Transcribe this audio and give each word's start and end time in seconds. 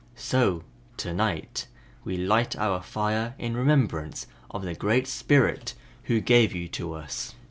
So 0.15 0.63
(to 0.97 1.13
night) 1.13 1.67
we 2.03 2.17
light 2.17 2.55
our 2.55 2.81
fire 2.81 3.35
in 3.37 3.55
remembrance 3.55 4.25
of 4.49 4.63
the 4.63 4.73
Great 4.73 5.05
Spirit 5.07 5.75
who 6.05 6.19
gave 6.21 6.55
you 6.55 6.67
to 6.69 6.93
us." 6.93 7.35